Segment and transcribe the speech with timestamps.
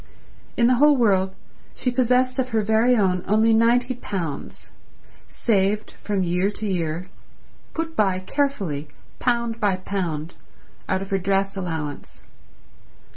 [0.57, 1.35] In the whole world
[1.75, 4.71] she possessed of her very own only ninety pounds,
[5.27, 7.05] saved from year to year,
[7.75, 8.87] put by carefully
[9.19, 10.33] pound by pound,
[10.89, 12.23] out of her dress allowance.